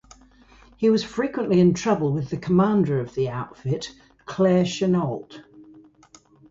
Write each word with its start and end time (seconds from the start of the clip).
He 0.77 0.89
was 0.89 1.03
frequently 1.03 1.59
in 1.59 1.75
trouble 1.75 2.11
with 2.11 2.31
the 2.31 2.37
commander 2.37 2.99
of 2.99 3.13
the 3.13 3.29
outfit, 3.29 3.91
Claire 4.25 4.63
Chennault. 4.65 5.43